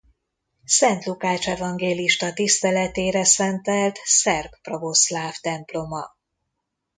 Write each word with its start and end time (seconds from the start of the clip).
Szent 0.65 1.05
Lukács 1.05 1.47
evangélista 1.49 2.33
tiszteletére 2.33 3.23
szentelt 3.23 3.99
szerb 4.03 4.51
pravoszláv 4.61 5.33
temploma. 5.33 6.15